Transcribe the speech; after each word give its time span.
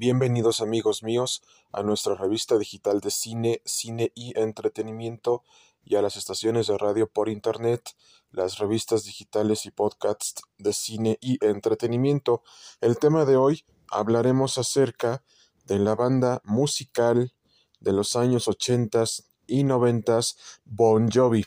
Bienvenidos 0.00 0.60
amigos 0.60 1.02
míos 1.02 1.42
a 1.72 1.82
nuestra 1.82 2.14
revista 2.14 2.56
digital 2.56 3.00
de 3.00 3.10
cine, 3.10 3.62
cine 3.64 4.12
y 4.14 4.32
entretenimiento 4.38 5.42
y 5.84 5.96
a 5.96 6.02
las 6.02 6.16
estaciones 6.16 6.68
de 6.68 6.78
radio 6.78 7.08
por 7.08 7.28
internet, 7.28 7.96
las 8.30 8.58
revistas 8.58 9.02
digitales 9.02 9.66
y 9.66 9.72
podcasts 9.72 10.40
de 10.56 10.72
cine 10.72 11.18
y 11.20 11.44
entretenimiento. 11.44 12.44
El 12.80 12.96
tema 12.98 13.24
de 13.24 13.34
hoy 13.34 13.64
hablaremos 13.90 14.56
acerca 14.56 15.24
de 15.64 15.80
la 15.80 15.96
banda 15.96 16.42
musical 16.44 17.34
de 17.80 17.92
los 17.92 18.14
años 18.14 18.46
80 18.46 19.02
y 19.48 19.64
90 19.64 20.20
Bon 20.64 21.10
Jovi 21.10 21.44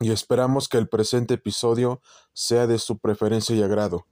y 0.00 0.12
esperamos 0.12 0.68
que 0.68 0.76
el 0.76 0.86
presente 0.86 1.32
episodio 1.32 2.02
sea 2.34 2.66
de 2.66 2.78
su 2.78 2.98
preferencia 2.98 3.56
y 3.56 3.62
agrado. 3.62 4.06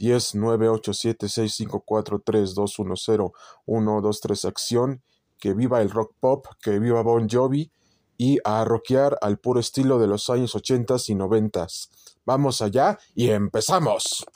10 0.00 0.34
9 0.34 0.68
8 0.70 0.94
7 0.94 1.28
6 1.28 1.54
5 1.54 1.80
4 1.84 2.22
3 2.24 2.54
2 2.54 2.78
1 2.78 2.96
0 2.96 3.32
1 3.66 4.00
2 4.00 4.20
3 4.20 4.44
acción. 4.46 5.02
Que 5.38 5.54
viva 5.54 5.80
el 5.80 5.90
rock 5.90 6.14
pop, 6.20 6.46
que 6.60 6.78
viva 6.78 7.02
Bon 7.02 7.28
Jovi 7.28 7.70
y 8.18 8.38
a 8.44 8.64
rockear 8.64 9.16
al 9.22 9.38
puro 9.38 9.60
estilo 9.60 9.98
de 9.98 10.06
los 10.06 10.28
años 10.28 10.54
80 10.54 10.96
y 11.08 11.14
90. 11.14 11.66
Vamos 12.26 12.60
allá 12.60 12.98
y 13.14 13.30
empezamos. 13.30 14.26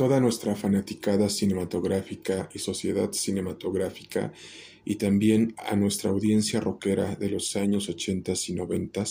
Toda 0.00 0.18
nuestra 0.18 0.56
fanaticada 0.56 1.28
cinematográfica 1.28 2.48
y 2.54 2.58
sociedad 2.58 3.12
cinematográfica 3.12 4.32
y 4.82 4.96
también 4.96 5.54
a 5.58 5.76
nuestra 5.76 6.08
audiencia 6.08 6.58
rockera 6.58 7.16
de 7.16 7.28
los 7.28 7.54
años 7.54 7.86
80 7.90 8.32
y 8.48 8.52
90, 8.54 9.04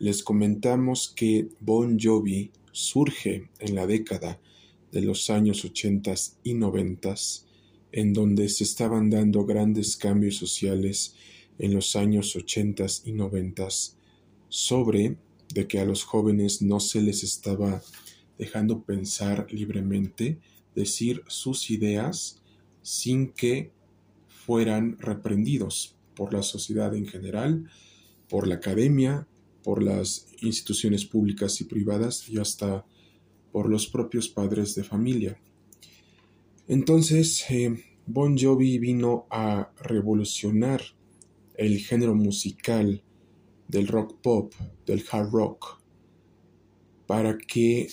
les 0.00 0.24
comentamos 0.24 1.12
que 1.14 1.46
Bon 1.60 1.96
Jovi 2.00 2.50
surge 2.72 3.48
en 3.60 3.76
la 3.76 3.86
década 3.86 4.40
de 4.90 5.02
los 5.02 5.30
años 5.30 5.64
80 5.64 6.12
y 6.42 6.54
90, 6.54 7.14
en 7.92 8.12
donde 8.12 8.48
se 8.48 8.64
estaban 8.64 9.10
dando 9.10 9.46
grandes 9.46 9.96
cambios 9.96 10.34
sociales 10.34 11.14
en 11.60 11.74
los 11.74 11.94
años 11.94 12.34
80 12.34 12.86
y 13.04 13.12
90 13.12 13.68
sobre 14.48 15.16
de 15.54 15.68
que 15.68 15.78
a 15.78 15.84
los 15.84 16.02
jóvenes 16.02 16.60
no 16.60 16.80
se 16.80 17.02
les 17.02 17.22
estaba 17.22 17.80
dejando 18.38 18.82
pensar 18.82 19.46
libremente, 19.50 20.38
decir 20.74 21.22
sus 21.26 21.70
ideas 21.70 22.42
sin 22.82 23.32
que 23.32 23.72
fueran 24.28 24.96
reprendidos 24.98 25.96
por 26.14 26.32
la 26.32 26.42
sociedad 26.42 26.94
en 26.94 27.06
general, 27.06 27.68
por 28.28 28.46
la 28.46 28.56
academia, 28.56 29.26
por 29.62 29.82
las 29.82 30.26
instituciones 30.40 31.04
públicas 31.04 31.60
y 31.60 31.64
privadas 31.64 32.28
y 32.28 32.38
hasta 32.38 32.86
por 33.52 33.68
los 33.68 33.86
propios 33.86 34.28
padres 34.28 34.74
de 34.74 34.84
familia. 34.84 35.38
Entonces, 36.66 37.44
eh, 37.50 37.84
Bon 38.06 38.38
Jovi 38.38 38.78
vino 38.78 39.26
a 39.30 39.70
revolucionar 39.82 40.80
el 41.54 41.78
género 41.78 42.14
musical 42.14 43.02
del 43.66 43.86
rock 43.86 44.18
pop, 44.22 44.54
del 44.86 45.04
hard 45.10 45.30
rock, 45.30 45.82
para 47.06 47.36
que 47.36 47.88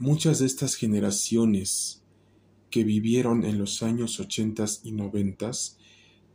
Muchas 0.00 0.38
de 0.38 0.46
estas 0.46 0.76
generaciones 0.76 2.02
que 2.70 2.84
vivieron 2.84 3.44
en 3.44 3.58
los 3.58 3.82
años 3.82 4.18
80 4.18 4.64
y 4.84 4.92
90 4.92 5.50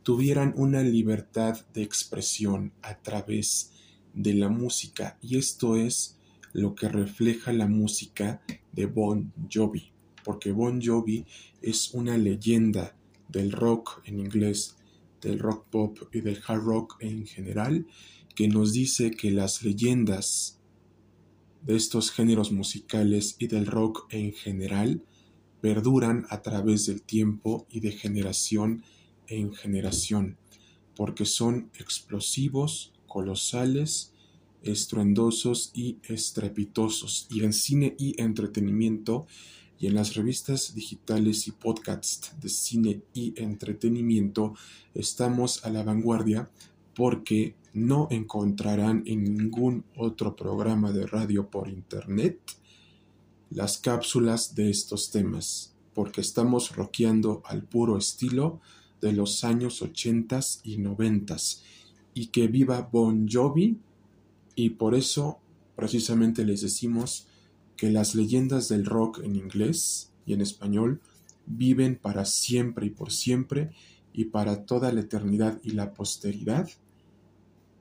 tuvieran 0.04 0.54
una 0.56 0.82
libertad 0.82 1.66
de 1.74 1.82
expresión 1.82 2.72
a 2.80 3.02
través 3.02 3.72
de 4.14 4.34
la 4.34 4.48
música 4.48 5.18
y 5.20 5.36
esto 5.36 5.74
es 5.74 6.16
lo 6.52 6.76
que 6.76 6.88
refleja 6.88 7.52
la 7.52 7.66
música 7.66 8.40
de 8.70 8.86
Bon 8.86 9.32
Jovi, 9.52 9.90
porque 10.22 10.52
Bon 10.52 10.80
Jovi 10.80 11.26
es 11.60 11.92
una 11.92 12.16
leyenda 12.16 12.96
del 13.28 13.50
rock 13.50 14.00
en 14.04 14.20
inglés, 14.20 14.76
del 15.20 15.40
rock 15.40 15.66
pop 15.70 15.98
y 16.12 16.20
del 16.20 16.40
hard 16.46 16.62
rock 16.62 16.98
en 17.00 17.26
general, 17.26 17.84
que 18.36 18.46
nos 18.46 18.72
dice 18.72 19.10
que 19.10 19.32
las 19.32 19.64
leyendas 19.64 20.60
de 21.66 21.76
estos 21.76 22.10
géneros 22.10 22.52
musicales 22.52 23.36
y 23.38 23.48
del 23.48 23.66
rock 23.66 24.06
en 24.10 24.32
general 24.32 25.02
perduran 25.60 26.26
a 26.30 26.42
través 26.42 26.86
del 26.86 27.02
tiempo 27.02 27.66
y 27.68 27.80
de 27.80 27.90
generación 27.90 28.84
en 29.26 29.52
generación, 29.52 30.38
porque 30.94 31.24
son 31.24 31.70
explosivos, 31.78 32.92
colosales, 33.08 34.12
estruendosos 34.62 35.72
y 35.74 35.98
estrepitosos. 36.04 37.26
Y 37.30 37.44
en 37.44 37.52
cine 37.52 37.96
y 37.98 38.20
entretenimiento 38.20 39.26
y 39.78 39.88
en 39.88 39.94
las 39.94 40.14
revistas 40.14 40.74
digitales 40.74 41.48
y 41.48 41.50
podcasts 41.50 42.32
de 42.40 42.48
cine 42.48 43.02
y 43.12 43.34
entretenimiento 43.40 44.54
estamos 44.94 45.64
a 45.64 45.70
la 45.70 45.82
vanguardia 45.82 46.50
porque 46.96 47.54
no 47.74 48.08
encontrarán 48.10 49.02
en 49.06 49.22
ningún 49.22 49.84
otro 49.96 50.34
programa 50.34 50.92
de 50.92 51.06
radio 51.06 51.50
por 51.50 51.68
internet 51.68 52.40
las 53.50 53.76
cápsulas 53.78 54.54
de 54.54 54.70
estos 54.70 55.10
temas, 55.10 55.74
porque 55.94 56.22
estamos 56.22 56.74
rockeando 56.74 57.42
al 57.44 57.62
puro 57.62 57.98
estilo 57.98 58.60
de 59.02 59.12
los 59.12 59.44
años 59.44 59.82
80 59.82 60.40
y 60.64 60.78
90 60.78 61.36
y 62.14 62.28
que 62.28 62.48
viva 62.48 62.88
Bon 62.90 63.28
Jovi 63.30 63.78
y 64.54 64.70
por 64.70 64.94
eso 64.94 65.38
precisamente 65.76 66.46
les 66.46 66.62
decimos 66.62 67.28
que 67.76 67.90
las 67.90 68.14
leyendas 68.14 68.68
del 68.68 68.86
rock 68.86 69.20
en 69.22 69.36
inglés 69.36 70.12
y 70.24 70.32
en 70.32 70.40
español 70.40 71.02
viven 71.44 71.96
para 71.96 72.24
siempre 72.24 72.86
y 72.86 72.90
por 72.90 73.12
siempre 73.12 73.70
y 74.14 74.24
para 74.24 74.64
toda 74.64 74.90
la 74.92 75.02
eternidad 75.02 75.60
y 75.62 75.72
la 75.72 75.92
posteridad 75.92 76.70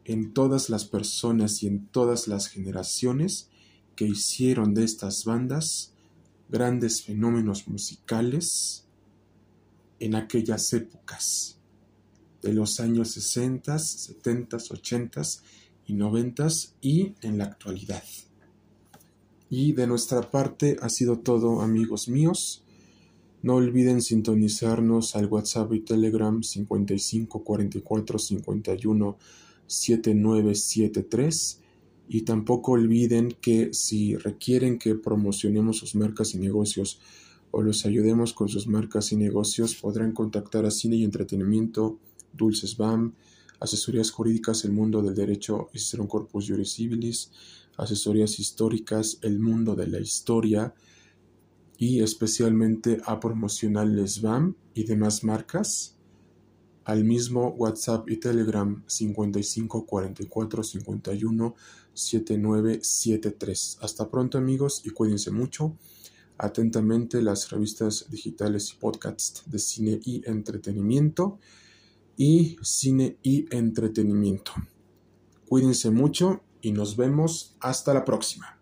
en 0.05 0.33
todas 0.33 0.69
las 0.69 0.85
personas 0.85 1.63
y 1.63 1.67
en 1.67 1.87
todas 1.87 2.27
las 2.27 2.47
generaciones 2.47 3.49
que 3.95 4.05
hicieron 4.05 4.73
de 4.73 4.83
estas 4.83 5.25
bandas 5.25 5.93
grandes 6.47 7.03
fenómenos 7.03 7.67
musicales 7.67 8.85
en 9.99 10.15
aquellas 10.15 10.71
épocas 10.73 11.59
de 12.41 12.53
los 12.53 12.79
años 12.79 13.11
60, 13.11 13.79
70, 13.79 14.57
80 14.57 15.21
y 15.87 15.93
90 15.93 16.47
y 16.81 17.13
en 17.21 17.39
la 17.39 17.45
actualidad. 17.45 18.03
Y 19.49 19.73
de 19.73 19.87
nuestra 19.87 20.29
parte 20.29 20.77
ha 20.81 20.89
sido 20.89 21.19
todo 21.19 21.61
amigos 21.61 22.07
míos. 22.07 22.63
No 23.41 23.55
olviden 23.55 24.01
sintonizarnos 24.01 25.15
al 25.15 25.25
WhatsApp 25.25 25.73
y 25.73 25.79
Telegram 25.79 26.43
55 26.43 27.43
44 27.43 28.19
51 28.19 29.17
7973 29.67 31.61
y 32.07 32.21
tampoco 32.21 32.73
olviden 32.73 33.35
que 33.41 33.73
si 33.73 34.15
requieren 34.15 34.77
que 34.77 34.95
promocionemos 34.95 35.77
sus 35.77 35.95
marcas 35.95 36.35
y 36.35 36.37
negocios 36.39 36.99
o 37.51 37.61
los 37.61 37.85
ayudemos 37.85 38.33
con 38.33 38.49
sus 38.49 38.67
marcas 38.67 39.11
y 39.11 39.15
negocios 39.15 39.75
podrán 39.75 40.11
contactar 40.11 40.65
a 40.65 40.71
Cine 40.71 40.97
y 40.97 41.03
Entretenimiento, 41.03 41.99
Dulces 42.33 42.77
BAM, 42.77 43.13
Asesorías 43.59 44.11
Jurídicas 44.11 44.65
El 44.65 44.73
Mundo 44.73 45.01
del 45.01 45.15
Derecho 45.15 45.69
un 45.97 46.07
Corpus 46.07 46.47
Juris 46.47 46.73
Civilis, 46.73 47.31
Asesorías 47.77 48.39
Históricas 48.39 49.19
El 49.21 49.39
Mundo 49.39 49.75
de 49.75 49.87
la 49.87 49.99
Historia 49.99 50.73
y 51.77 52.01
especialmente 52.01 53.01
a 53.05 53.19
Promocionales 53.19 54.21
BAM 54.21 54.55
y 54.73 54.83
demás 54.83 55.23
marcas 55.23 55.94
al 56.85 57.03
mismo 57.03 57.49
WhatsApp 57.49 58.09
y 58.09 58.17
Telegram 58.17 58.83
55 58.87 59.85
44 59.85 60.63
51 60.63 61.55
7973. 61.93 63.79
Hasta 63.81 64.09
pronto 64.09 64.37
amigos 64.37 64.81
y 64.85 64.91
cuídense 64.91 65.31
mucho. 65.31 65.75
Atentamente 66.37 67.21
las 67.21 67.49
revistas 67.49 68.05
digitales 68.09 68.71
y 68.71 68.77
podcasts 68.77 69.43
de 69.45 69.59
cine 69.59 69.99
y 70.03 70.21
entretenimiento 70.29 71.39
y 72.17 72.57
cine 72.61 73.17
y 73.23 73.45
entretenimiento. 73.55 74.51
Cuídense 75.47 75.89
mucho 75.91 76.43
y 76.61 76.71
nos 76.71 76.97
vemos 76.97 77.55
hasta 77.59 77.93
la 77.93 78.05
próxima. 78.05 78.59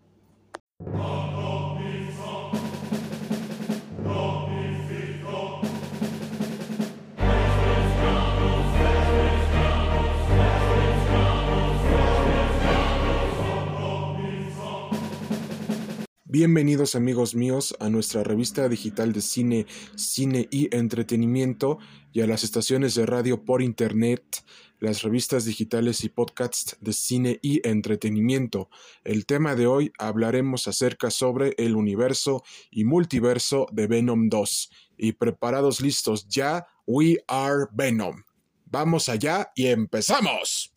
Bienvenidos 16.34 16.96
amigos 16.96 17.36
míos 17.36 17.76
a 17.78 17.88
nuestra 17.88 18.24
revista 18.24 18.68
digital 18.68 19.12
de 19.12 19.20
cine, 19.20 19.66
cine 19.94 20.48
y 20.50 20.74
entretenimiento 20.74 21.78
y 22.12 22.22
a 22.22 22.26
las 22.26 22.42
estaciones 22.42 22.96
de 22.96 23.06
radio 23.06 23.44
por 23.44 23.62
internet, 23.62 24.44
las 24.80 25.02
revistas 25.02 25.44
digitales 25.44 26.02
y 26.02 26.08
podcasts 26.08 26.76
de 26.80 26.92
cine 26.92 27.38
y 27.40 27.64
entretenimiento. 27.64 28.68
El 29.04 29.26
tema 29.26 29.54
de 29.54 29.68
hoy 29.68 29.92
hablaremos 29.96 30.66
acerca 30.66 31.12
sobre 31.12 31.54
el 31.56 31.76
universo 31.76 32.42
y 32.68 32.82
multiverso 32.82 33.68
de 33.70 33.86
Venom 33.86 34.28
2. 34.28 34.70
Y 34.98 35.12
preparados 35.12 35.80
listos 35.80 36.26
ya, 36.26 36.66
we 36.84 37.22
are 37.28 37.66
Venom. 37.72 38.24
Vamos 38.64 39.08
allá 39.08 39.52
y 39.54 39.68
empezamos. 39.68 40.73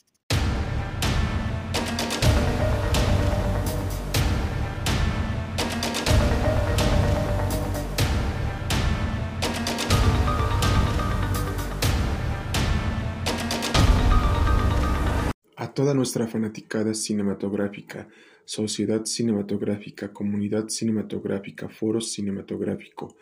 Toda 15.77 15.93
nuestra 15.93 16.25
fanaticada 16.25 16.95
cinematográfica, 16.95 18.09
sociedad 18.45 19.05
cinematográfica, 19.05 20.11
comunidad 20.11 20.69
cinematográfica, 20.69 21.69
foro 21.69 22.01
cinematográfico, 22.01 23.15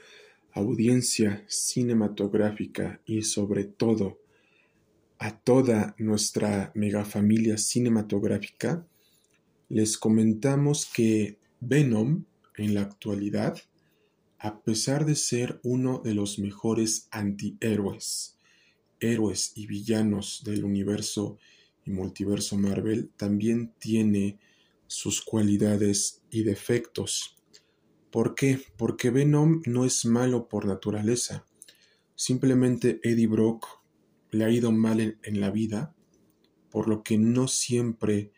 audiencia 0.53 1.43
cinematográfica 1.49 3.01
y 3.05 3.23
sobre 3.23 3.65
todo 3.65 4.21
a 5.19 5.37
toda 5.37 5.95
nuestra 5.97 6.71
megafamilia 6.75 7.57
cinematográfica, 7.57 8.87
les 9.67 9.97
comentamos 9.97 10.85
que 10.85 11.37
Venom 11.59 12.23
en 12.55 12.73
la 12.73 12.83
actualidad, 12.83 13.57
a 14.39 14.61
pesar 14.61 15.03
de 15.03 15.15
ser 15.15 15.59
uno 15.63 15.99
de 15.99 16.13
los 16.13 16.39
mejores 16.39 17.09
antihéroes, 17.11 18.37
héroes 19.01 19.51
y 19.55 19.67
villanos 19.67 20.41
del 20.45 20.63
universo 20.63 21.37
y 21.85 21.91
multiverso 21.91 22.57
Marvel 22.57 23.11
también 23.15 23.73
tiene 23.79 24.39
sus 24.87 25.21
cualidades 25.21 26.21
y 26.29 26.43
defectos. 26.43 27.35
¿Por 28.11 28.33
qué? 28.35 28.59
Porque 28.77 29.11
Venom 29.11 29.61
no 29.65 29.85
es 29.85 30.05
malo 30.05 30.47
por 30.47 30.65
naturaleza. 30.65 31.45
Simplemente 32.15 32.99
Eddie 33.03 33.27
Brock 33.27 33.67
le 34.31 34.45
ha 34.45 34.49
ido 34.49 34.71
mal 34.71 35.17
en, 35.21 35.39
la 35.39 35.51
vida, 35.51 35.93
por 36.69 36.87
lo 36.87 37.03
que 37.03 37.17
no 37.17 37.47
siempre 37.47 38.31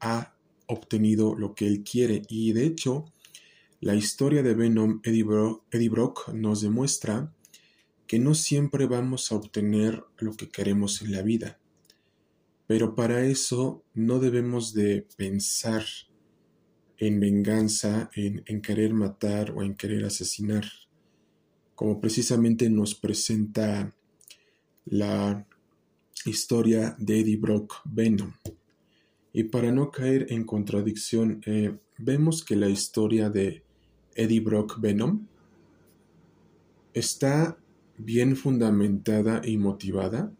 ha 0.00 0.34
obtenido 0.66 1.34
lo 1.34 1.54
que 1.54 1.66
él 1.66 1.84
quiere. 1.84 2.22
Y 2.28 2.52
de 2.52 2.64
hecho, 2.64 3.12
la 3.80 3.94
historia 3.94 4.42
de 4.42 4.54
Venom 4.54 5.00
Eddie 5.04 5.24
Brock, 5.24 5.64
Eddie 5.70 5.88
Brock 5.88 6.28
nos 6.32 6.62
demuestra 6.62 7.32
que 8.06 8.18
no 8.18 8.34
siempre 8.34 8.86
vamos 8.86 9.30
a 9.30 9.36
obtener 9.36 10.04
lo 10.16 10.32
que 10.34 10.48
queremos 10.48 11.02
en 11.02 11.12
la 11.12 11.22
vida. 11.22 11.58
Pero 12.68 12.94
para 12.94 13.24
eso 13.24 13.82
no 13.94 14.20
debemos 14.20 14.74
de 14.74 15.06
pensar 15.16 15.84
en 16.98 17.18
venganza, 17.18 18.10
en, 18.14 18.60
querer 18.60 18.92
matar 18.92 19.52
o 19.52 19.62
en 19.62 19.74
querer 19.74 20.04
asesinar, 20.04 20.66
como 21.74 21.98
precisamente 21.98 22.68
nos 22.68 22.94
presenta 22.94 23.94
la 24.84 25.46
historia 26.26 26.94
de 26.98 27.20
Eddie 27.20 27.38
Brock 27.38 27.80
Venom. 27.86 28.34
Y 29.32 29.44
para 29.44 29.72
no 29.72 29.90
caer 29.90 30.26
en 30.30 30.44
contradicción, 30.44 31.40
eh, 31.46 31.74
vemos 31.96 32.44
que 32.44 32.54
la 32.54 32.68
historia 32.68 33.30
de 33.30 33.62
Eddie 34.14 34.40
Brock 34.40 34.78
Venom 34.78 35.26
está 36.92 37.56
bien 37.96 38.36
fundamentada 38.36 39.40
y 39.42 39.56
motivada 39.56 40.32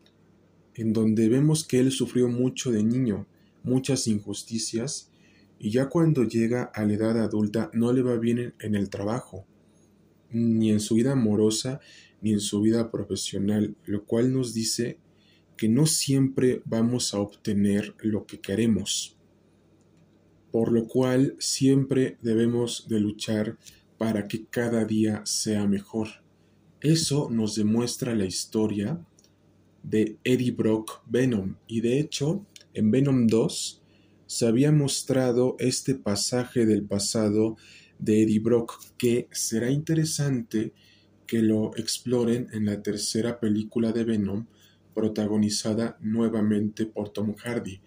en 0.79 0.93
donde 0.93 1.29
vemos 1.29 1.67
que 1.67 1.81
él 1.81 1.91
sufrió 1.91 2.29
mucho 2.29 2.71
de 2.71 2.85
niño, 2.85 3.27
muchas 3.65 4.07
injusticias, 4.07 5.11
y 5.59 5.71
ya 5.71 5.89
cuando 5.89 6.23
llega 6.23 6.71
a 6.73 6.85
la 6.85 6.95
edad 6.95 7.21
adulta 7.21 7.69
no 7.75 7.93
le 7.93 8.03
va 8.03 8.17
bien 8.17 8.55
en 8.61 8.77
el 8.77 8.89
trabajo, 8.89 9.45
ni 10.31 10.71
en 10.71 10.79
su 10.79 10.95
vida 10.95 11.13
amorosa, 11.13 11.81
ni 12.23 12.33
en 12.33 12.39
su 12.39 12.61
vida 12.61 12.93
profesional, 12.93 13.75
lo 13.87 14.05
cual 14.05 14.33
nos 14.33 14.55
dice 14.55 14.99
que 15.57 15.69
no 15.69 15.85
siempre 15.85 16.63
vamos 16.65 17.13
a 17.13 17.19
obtener 17.19 17.97
lo 17.99 18.25
que 18.25 18.39
queremos, 18.39 19.17
por 20.53 20.71
lo 20.71 20.87
cual 20.87 21.35
siempre 21.41 22.19
debemos 22.23 22.87
de 22.89 23.01
luchar 23.01 23.59
para 23.99 24.29
que 24.29 24.47
cada 24.47 24.85
día 24.85 25.23
sea 25.25 25.67
mejor. 25.67 26.09
Eso 26.81 27.29
nos 27.31 27.57
demuestra 27.57 28.15
la 28.15 28.27
historia 28.27 29.05
de 29.83 30.19
Eddie 30.25 30.53
Brock 30.53 31.03
Venom 31.07 31.57
y 31.67 31.81
de 31.81 31.99
hecho 32.01 32.47
en 32.75 32.91
Venom 32.91 33.27
2 33.27 33.83
se 34.27 34.47
había 34.47 34.73
mostrado 34.73 35.57
este 35.59 35.95
pasaje 35.95 36.67
del 36.67 36.83
pasado 36.85 37.57
de 37.99 38.23
Eddie 38.23 38.41
Brock 38.41 38.81
que 38.97 39.29
será 39.33 39.71
interesante 39.71 40.73
que 41.27 41.43
lo 41.43 41.77
exploren 41.77 42.49
en 42.53 42.67
la 42.67 42.83
tercera 42.83 43.41
película 43.41 43.93
de 43.93 44.05
Venom 44.05 44.47
protagonizada 44.95 45.97
nuevamente 46.01 46.87
por 46.87 47.11
Tom 47.11 47.35
Hardy. 47.37 47.81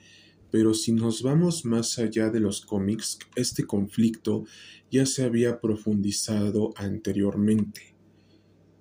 Pero 0.50 0.74
si 0.74 0.92
nos 0.92 1.24
vamos 1.24 1.66
más 1.66 1.98
allá 1.98 2.30
de 2.30 2.40
los 2.40 2.62
cómics, 2.62 3.20
este 3.36 3.66
conflicto 3.66 4.46
ya 4.92 5.06
se 5.06 5.24
había 5.24 5.60
profundizado 5.60 6.72
anteriormente. 6.76 7.96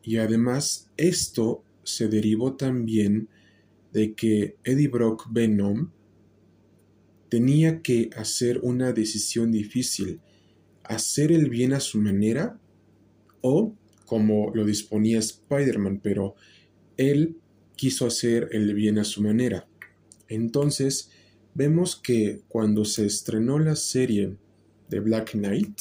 Y 0.03 0.17
además 0.17 0.91
esto 0.97 1.65
se 1.97 2.09
derivó 2.09 2.55
también 2.57 3.29
de 3.93 4.15
que 4.15 4.57
Eddie 4.65 4.89
Brock 4.89 5.27
Venom 5.31 5.91
tenía 7.29 7.83
que 7.83 8.11
hacer 8.17 8.61
una 8.63 8.93
decisión 8.93 9.53
difícil, 9.53 10.21
hacer 10.85 11.33
el 11.33 11.49
bien 11.49 11.73
a 11.73 11.81
su 11.81 12.01
manera 12.01 12.59
o 13.41 13.75
como 14.05 14.51
lo 14.55 14.65
disponía 14.65 15.21
Spider-Man, 15.21 16.01
pero 16.03 16.35
él 16.97 17.37
quiso 17.77 18.07
hacer 18.07 18.49
el 18.53 18.75
bien 18.75 18.99
a 18.99 19.05
su 19.05 19.23
manera. 19.23 19.69
Entonces, 20.29 21.11
vemos 21.55 21.97
que 21.97 22.43
cuando 22.49 22.85
se 22.85 23.07
estrenó 23.07 23.59
la 23.59 23.77
serie 23.77 24.37
de 24.89 25.01
Black 25.01 25.33
Knight, 25.33 25.79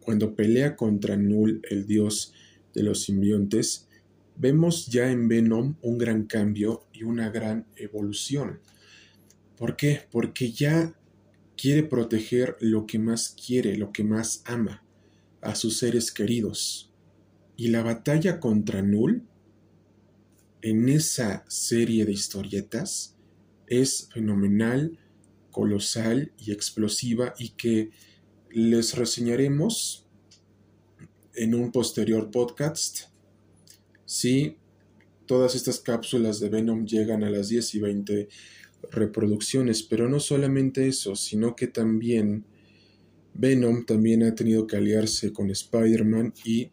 cuando 0.00 0.36
pelea 0.36 0.76
contra 0.76 1.16
Null, 1.16 1.60
el 1.68 1.86
dios 1.86 2.32
de 2.72 2.84
los 2.84 3.02
simbiontes, 3.02 3.85
vemos 4.36 4.86
ya 4.86 5.10
en 5.10 5.28
Venom 5.28 5.76
un 5.82 5.98
gran 5.98 6.24
cambio 6.26 6.86
y 6.92 7.02
una 7.02 7.30
gran 7.30 7.66
evolución. 7.76 8.60
¿Por 9.56 9.76
qué? 9.76 10.02
Porque 10.10 10.52
ya 10.52 10.94
quiere 11.56 11.82
proteger 11.82 12.56
lo 12.60 12.86
que 12.86 12.98
más 12.98 13.30
quiere, 13.30 13.76
lo 13.76 13.92
que 13.92 14.04
más 14.04 14.42
ama, 14.44 14.84
a 15.40 15.54
sus 15.54 15.78
seres 15.78 16.12
queridos. 16.12 16.90
Y 17.56 17.68
la 17.68 17.82
batalla 17.82 18.38
contra 18.38 18.82
Null, 18.82 19.26
en 20.60 20.88
esa 20.88 21.44
serie 21.48 22.04
de 22.04 22.12
historietas, 22.12 23.16
es 23.66 24.08
fenomenal, 24.12 24.98
colosal 25.50 26.32
y 26.38 26.52
explosiva 26.52 27.34
y 27.38 27.50
que 27.50 27.90
les 28.50 28.94
reseñaremos 28.94 30.06
en 31.34 31.54
un 31.54 31.72
posterior 31.72 32.30
podcast 32.30 33.15
si 34.06 34.56
todas 35.26 35.54
estas 35.54 35.80
cápsulas 35.80 36.40
de 36.40 36.48
Venom 36.48 36.86
llegan 36.86 37.24
a 37.24 37.30
las 37.30 37.48
10 37.48 37.74
y 37.74 37.78
20 37.80 38.28
reproducciones, 38.90 39.82
pero 39.82 40.08
no 40.08 40.20
solamente 40.20 40.86
eso, 40.86 41.16
sino 41.16 41.56
que 41.56 41.66
también 41.66 42.44
Venom 43.34 43.84
también 43.84 44.22
ha 44.22 44.34
tenido 44.34 44.66
que 44.66 44.76
aliarse 44.76 45.32
con 45.32 45.50
Spider-Man 45.50 46.32
y 46.44 46.70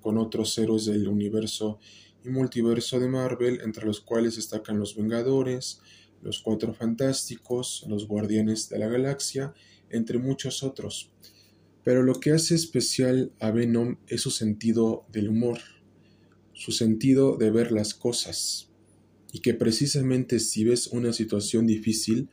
con 0.00 0.18
otros 0.18 0.58
héroes 0.58 0.84
del 0.84 1.08
universo 1.08 1.78
y 2.24 2.28
multiverso 2.28 3.00
de 3.00 3.08
Marvel, 3.08 3.60
entre 3.62 3.86
los 3.86 4.00
cuales 4.00 4.36
destacan 4.36 4.78
los 4.78 4.96
Vengadores, 4.96 5.80
los 6.20 6.40
Cuatro 6.40 6.74
Fantásticos, 6.74 7.86
los 7.88 8.06
Guardianes 8.06 8.68
de 8.68 8.78
la 8.78 8.88
Galaxia, 8.88 9.54
entre 9.88 10.18
muchos 10.18 10.62
otros. 10.62 11.10
Pero 11.84 12.02
lo 12.02 12.14
que 12.14 12.32
hace 12.32 12.54
especial 12.54 13.32
a 13.40 13.50
Venom 13.50 13.96
es 14.08 14.22
su 14.22 14.30
sentido 14.30 15.06
del 15.12 15.28
humor 15.28 15.58
su 16.54 16.72
sentido 16.72 17.36
de 17.36 17.50
ver 17.50 17.72
las 17.72 17.94
cosas 17.94 18.68
y 19.32 19.40
que 19.40 19.52
precisamente 19.52 20.38
si 20.38 20.64
ves 20.64 20.86
una 20.86 21.12
situación 21.12 21.66
difícil, 21.66 22.28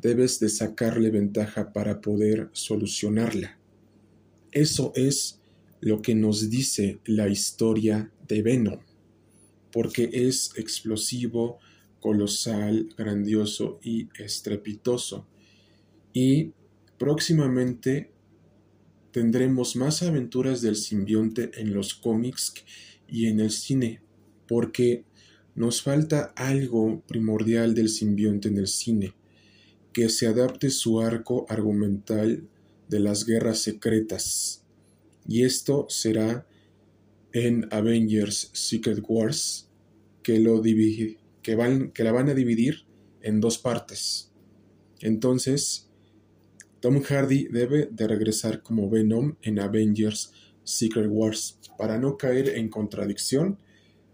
debes 0.00 0.40
de 0.40 0.48
sacarle 0.48 1.10
ventaja 1.10 1.72
para 1.72 2.00
poder 2.00 2.48
solucionarla. 2.52 3.58
Eso 4.50 4.92
es 4.96 5.40
lo 5.80 6.00
que 6.00 6.14
nos 6.14 6.48
dice 6.48 6.98
la 7.04 7.28
historia 7.28 8.10
de 8.26 8.42
Venom, 8.42 8.80
porque 9.70 10.08
es 10.12 10.52
explosivo, 10.56 11.58
colosal, 12.00 12.88
grandioso 12.96 13.78
y 13.82 14.08
estrepitoso. 14.18 15.26
Y 16.12 16.52
próximamente 16.98 18.10
tendremos 19.12 19.76
más 19.76 20.02
aventuras 20.02 20.62
del 20.62 20.76
simbionte 20.76 21.50
en 21.60 21.74
los 21.74 21.94
cómics 21.94 22.54
y 23.10 23.26
en 23.26 23.40
el 23.40 23.50
cine, 23.50 24.02
porque 24.48 25.04
nos 25.54 25.82
falta 25.82 26.32
algo 26.36 27.02
primordial 27.06 27.74
del 27.74 27.88
simbionte 27.88 28.48
en 28.48 28.58
el 28.58 28.66
cine, 28.66 29.14
que 29.92 30.08
se 30.08 30.26
adapte 30.26 30.70
su 30.70 31.00
arco 31.00 31.46
argumental 31.48 32.48
de 32.88 33.00
las 33.00 33.26
guerras 33.26 33.58
secretas. 33.58 34.64
Y 35.26 35.44
esto 35.44 35.86
será 35.88 36.46
en 37.32 37.68
Avengers 37.70 38.50
Secret 38.52 39.04
Wars, 39.06 39.68
que, 40.22 40.38
lo 40.38 40.62
que, 40.62 41.54
van, 41.54 41.90
que 41.92 42.04
la 42.04 42.12
van 42.12 42.28
a 42.28 42.34
dividir 42.34 42.86
en 43.22 43.40
dos 43.40 43.58
partes. 43.58 44.32
Entonces, 45.00 45.88
Tom 46.80 47.02
Hardy 47.02 47.48
debe 47.48 47.88
de 47.90 48.08
regresar 48.08 48.62
como 48.62 48.88
Venom 48.90 49.36
en 49.42 49.58
Avengers 49.58 50.32
Secret 50.64 51.08
Wars. 51.10 51.58
Para 51.80 51.96
no 51.96 52.18
caer 52.18 52.58
en 52.58 52.68
contradicción, 52.68 53.56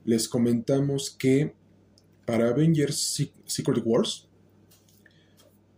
les 0.04 0.28
comentamos 0.28 1.10
que 1.10 1.52
para 2.24 2.50
Avengers 2.50 3.28
Secret 3.44 3.82
Wars 3.84 4.28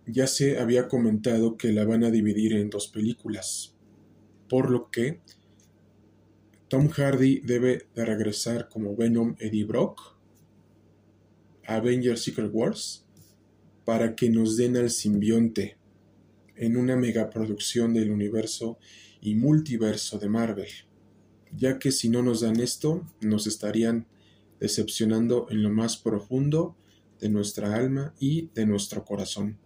ya 0.07 0.27
se 0.27 0.59
había 0.59 0.87
comentado 0.87 1.57
que 1.57 1.73
la 1.73 1.87
van 1.87 2.05
a 2.05 2.11
dividir 2.11 2.53
en 2.53 2.69
dos 2.69 2.89
películas, 2.89 3.75
por 4.51 4.71
lo 4.71 4.91
que 4.91 5.21
Tom 6.69 6.91
Hardy 6.91 7.41
debe 7.41 7.87
de 7.95 8.05
regresar 8.05 8.69
como 8.69 8.95
Venom 8.95 9.35
Eddie 9.39 9.65
Brock 9.65 10.15
Avengers 11.65 12.21
Secret 12.21 12.51
Wars 12.53 13.07
para 13.87 14.15
que 14.15 14.29
nos 14.29 14.59
den 14.59 14.77
al 14.77 14.91
simbionte 14.91 15.79
en 16.55 16.77
una 16.77 16.97
megaproducción 16.97 17.95
del 17.95 18.11
universo 18.11 18.79
y 19.23 19.37
multiverso 19.37 20.19
de 20.19 20.29
Marvel, 20.29 20.69
ya 21.57 21.79
que 21.79 21.93
si 21.93 22.09
no 22.09 22.23
nos 22.23 22.41
dan 22.41 22.61
esto, 22.61 23.07
nos 23.21 23.47
estarían 23.47 24.07
decepcionando 24.61 25.47
en 25.51 25.63
lo 25.63 25.71
más 25.71 25.97
profundo 25.97 26.77
de 27.21 27.29
nuestra 27.29 27.75
alma 27.75 28.15
y 28.19 28.49
de 28.55 28.67
nuestro 28.67 29.05
corazón. 29.05 29.59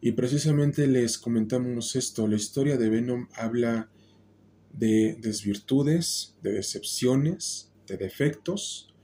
Y 0.00 0.12
precisamente 0.12 0.86
les 0.86 1.18
comentamos 1.18 1.94
esto, 1.96 2.26
la 2.26 2.36
historia 2.36 2.78
de 2.78 2.88
Venom 2.88 3.28
habla 3.34 3.90
de 4.72 5.16
desvirtudes, 5.20 6.36
de 6.42 6.52
decepciones, 6.52 7.70
de 7.86 7.96
defectos 7.96 8.94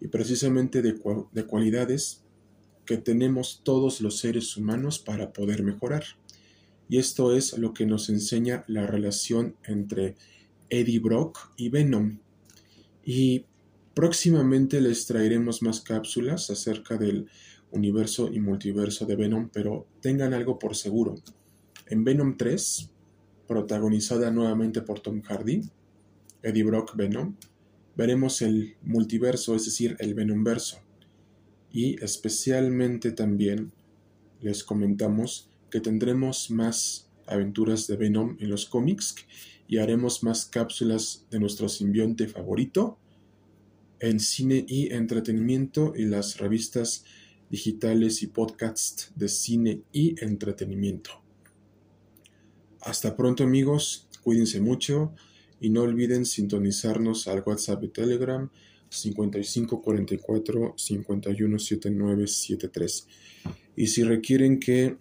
y 0.00 0.08
precisamente 0.08 0.82
de, 0.82 1.00
de 1.32 1.46
cualidades 1.46 2.22
que 2.84 2.98
tenemos 2.98 3.62
todos 3.64 4.00
los 4.00 4.18
seres 4.18 4.56
humanos 4.56 4.98
para 4.98 5.32
poder 5.32 5.62
mejorar. 5.62 6.04
Y 6.88 6.98
esto 6.98 7.34
es 7.34 7.56
lo 7.56 7.72
que 7.72 7.86
nos 7.86 8.10
enseña 8.10 8.64
la 8.66 8.86
relación 8.86 9.56
entre 9.64 10.16
Eddie 10.70 10.98
Brock 10.98 11.38
y 11.56 11.68
Venom. 11.68 12.18
Y 13.04 13.46
próximamente 13.94 14.80
les 14.80 15.06
traeremos 15.06 15.62
más 15.62 15.80
cápsulas 15.80 16.50
acerca 16.50 16.96
del 16.96 17.28
universo 17.70 18.30
y 18.32 18.40
multiverso 18.40 19.04
de 19.06 19.16
Venom, 19.16 19.50
pero 19.52 19.86
tengan 20.00 20.32
algo 20.32 20.58
por 20.58 20.76
seguro. 20.76 21.16
En 21.86 22.04
Venom 22.04 22.36
3, 22.36 22.90
protagonizada 23.46 24.30
nuevamente 24.30 24.80
por 24.82 25.00
Tom 25.00 25.22
Hardy, 25.22 25.62
Eddie 26.42 26.64
Brock 26.64 26.96
Venom, 26.96 27.36
veremos 27.96 28.42
el 28.42 28.76
multiverso, 28.82 29.54
es 29.54 29.64
decir, 29.66 29.96
el 29.98 30.14
Venomverso 30.14 30.78
y 31.74 32.02
especialmente 32.04 33.10
también 33.10 33.72
les 34.40 34.62
comentamos 34.62 35.50
que 35.70 35.80
tendremos 35.80 36.48
más 36.52 37.10
aventuras 37.26 37.86
de 37.86 37.96
Venom 37.96 38.36
en 38.40 38.50
los 38.50 38.66
cómics 38.66 39.14
y 39.66 39.78
haremos 39.78 40.22
más 40.22 40.46
cápsulas 40.46 41.26
de 41.30 41.40
nuestro 41.40 41.68
simbionte 41.68 42.26
favorito 42.28 42.98
en 44.00 44.20
cine 44.20 44.64
y 44.68 44.92
entretenimiento 44.92 45.94
y 45.96 46.04
las 46.04 46.38
revistas 46.38 47.04
digitales 47.50 48.22
y 48.22 48.26
podcasts 48.26 49.12
de 49.14 49.28
cine 49.28 49.82
y 49.92 50.22
entretenimiento. 50.22 51.22
Hasta 52.80 53.16
pronto 53.16 53.44
amigos, 53.44 54.08
cuídense 54.22 54.60
mucho 54.60 55.14
y 55.60 55.70
no 55.70 55.82
olviden 55.82 56.26
sintonizarnos 56.26 57.28
al 57.28 57.42
WhatsApp 57.46 57.84
y 57.84 57.88
Telegram 57.88 58.50
55 58.90 59.80
44 59.80 60.74
51 60.76 61.58
79 61.58 62.26
73. 62.26 63.08
Y 63.76 63.86
si 63.86 64.02
requieren 64.02 64.60
que 64.60 64.96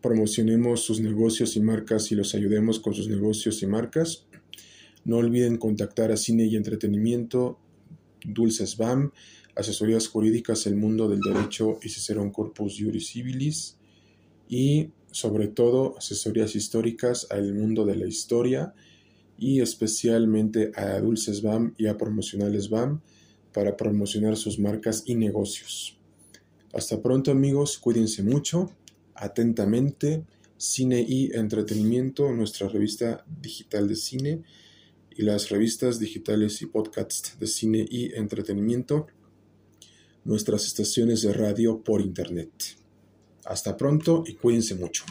promocionemos 0.00 0.80
sus 0.80 1.00
negocios 1.00 1.56
y 1.56 1.60
marcas 1.60 2.10
y 2.12 2.14
los 2.14 2.34
ayudemos 2.34 2.80
con 2.80 2.94
sus 2.94 3.08
negocios 3.08 3.62
y 3.62 3.66
marcas, 3.66 4.26
no 5.04 5.16
olviden 5.16 5.56
contactar 5.56 6.12
a 6.12 6.16
Cine 6.16 6.44
y 6.44 6.56
Entretenimiento, 6.56 7.58
Dulces 8.24 8.76
BAM, 8.76 9.12
Asesorías 9.56 10.08
Jurídicas, 10.08 10.66
El 10.66 10.76
Mundo 10.76 11.08
del 11.08 11.20
Derecho 11.20 11.78
y 11.82 11.88
Cicerón 11.88 12.30
Corpus 12.30 12.76
Juris 12.78 13.08
Civilis. 13.08 13.76
Y 14.48 14.90
sobre 15.10 15.48
todo 15.48 15.96
asesorías 15.96 16.54
históricas 16.54 17.26
al 17.30 17.54
mundo 17.54 17.84
de 17.84 17.96
la 17.96 18.06
historia 18.06 18.74
y 19.38 19.60
especialmente 19.60 20.72
a 20.76 21.00
Dulces 21.00 21.42
BAM 21.42 21.74
y 21.78 21.86
a 21.86 21.96
Promocionales 21.96 22.68
BAM 22.68 23.00
para 23.52 23.76
promocionar 23.76 24.36
sus 24.36 24.58
marcas 24.58 25.02
y 25.06 25.14
negocios. 25.14 25.98
Hasta 26.72 27.02
pronto 27.02 27.30
amigos, 27.30 27.78
cuídense 27.78 28.22
mucho, 28.22 28.70
atentamente, 29.20 30.24
Cine 30.56 31.04
y 31.06 31.34
Entretenimiento, 31.34 32.30
nuestra 32.32 32.68
revista 32.68 33.24
digital 33.40 33.88
de 33.88 33.96
cine 33.96 34.42
y 35.10 35.22
las 35.22 35.48
revistas 35.48 35.98
digitales 35.98 36.60
y 36.62 36.66
podcasts 36.66 37.38
de 37.38 37.46
cine 37.46 37.86
y 37.88 38.12
entretenimiento, 38.14 39.06
nuestras 40.24 40.66
estaciones 40.66 41.22
de 41.22 41.32
radio 41.32 41.82
por 41.82 42.00
internet. 42.00 42.50
Hasta 43.44 43.76
pronto 43.76 44.24
y 44.26 44.34
cuídense 44.34 44.74
mucho. 44.74 45.04